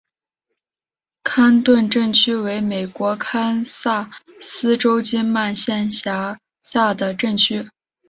[1.21, 4.09] 坎顿镇区为美国堪萨
[4.41, 7.69] 斯州金曼县辖下的镇区。